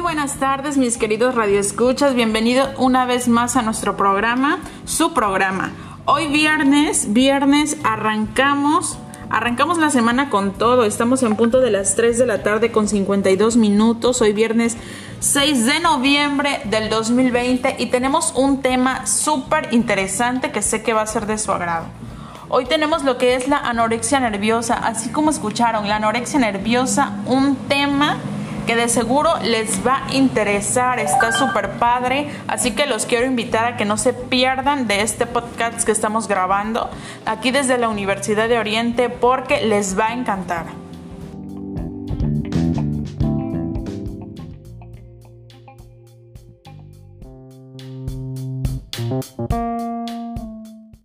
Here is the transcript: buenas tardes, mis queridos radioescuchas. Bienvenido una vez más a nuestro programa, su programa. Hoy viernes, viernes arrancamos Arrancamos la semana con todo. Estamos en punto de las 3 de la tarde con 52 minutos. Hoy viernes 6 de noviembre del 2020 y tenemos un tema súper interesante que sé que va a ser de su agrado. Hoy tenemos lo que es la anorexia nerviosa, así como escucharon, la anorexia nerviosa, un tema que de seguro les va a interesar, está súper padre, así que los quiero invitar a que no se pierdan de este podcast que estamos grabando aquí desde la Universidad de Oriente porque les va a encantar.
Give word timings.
buenas 0.00 0.34
tardes, 0.34 0.76
mis 0.76 0.98
queridos 0.98 1.34
radioescuchas. 1.34 2.14
Bienvenido 2.14 2.68
una 2.76 3.06
vez 3.06 3.28
más 3.28 3.56
a 3.56 3.62
nuestro 3.62 3.96
programa, 3.96 4.58
su 4.84 5.14
programa. 5.14 5.72
Hoy 6.04 6.26
viernes, 6.28 7.12
viernes 7.12 7.76
arrancamos 7.82 8.98
Arrancamos 9.30 9.78
la 9.78 9.90
semana 9.90 10.28
con 10.28 10.54
todo. 10.54 10.84
Estamos 10.84 11.22
en 11.22 11.36
punto 11.36 11.60
de 11.60 11.70
las 11.70 11.94
3 11.94 12.18
de 12.18 12.26
la 12.26 12.42
tarde 12.42 12.72
con 12.72 12.88
52 12.88 13.56
minutos. 13.56 14.20
Hoy 14.20 14.32
viernes 14.32 14.76
6 15.20 15.66
de 15.66 15.78
noviembre 15.78 16.60
del 16.64 16.90
2020 16.90 17.76
y 17.78 17.86
tenemos 17.86 18.32
un 18.34 18.60
tema 18.60 19.06
súper 19.06 19.72
interesante 19.72 20.50
que 20.50 20.62
sé 20.62 20.82
que 20.82 20.94
va 20.94 21.02
a 21.02 21.06
ser 21.06 21.26
de 21.26 21.38
su 21.38 21.52
agrado. 21.52 21.86
Hoy 22.48 22.64
tenemos 22.64 23.04
lo 23.04 23.18
que 23.18 23.36
es 23.36 23.46
la 23.46 23.58
anorexia 23.58 24.18
nerviosa, 24.18 24.74
así 24.74 25.10
como 25.10 25.30
escucharon, 25.30 25.86
la 25.86 25.96
anorexia 25.96 26.40
nerviosa, 26.40 27.12
un 27.26 27.54
tema 27.68 28.16
que 28.70 28.76
de 28.76 28.88
seguro 28.88 29.30
les 29.42 29.84
va 29.84 30.06
a 30.06 30.14
interesar, 30.14 31.00
está 31.00 31.32
súper 31.32 31.72
padre, 31.72 32.30
así 32.46 32.70
que 32.70 32.86
los 32.86 33.04
quiero 33.04 33.26
invitar 33.26 33.64
a 33.64 33.76
que 33.76 33.84
no 33.84 33.96
se 33.96 34.12
pierdan 34.12 34.86
de 34.86 35.02
este 35.02 35.26
podcast 35.26 35.82
que 35.82 35.90
estamos 35.90 36.28
grabando 36.28 36.88
aquí 37.26 37.50
desde 37.50 37.78
la 37.78 37.88
Universidad 37.88 38.48
de 38.48 38.60
Oriente 38.60 39.08
porque 39.08 39.60
les 39.62 39.98
va 39.98 40.10
a 40.10 40.12
encantar. 40.12 40.66